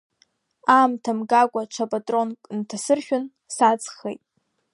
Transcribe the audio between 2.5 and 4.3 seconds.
нҭасыршәын, саҵхеит.